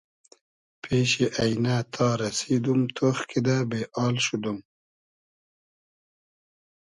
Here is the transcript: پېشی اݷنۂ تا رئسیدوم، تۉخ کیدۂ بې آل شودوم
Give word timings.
پېشی 0.81 1.25
اݷنۂ 1.41 1.75
تا 1.93 2.07
رئسیدوم، 2.21 2.81
تۉخ 2.95 3.17
کیدۂ 3.29 3.57
بې 3.69 3.81
آل 4.03 4.15
شودوم 4.25 4.57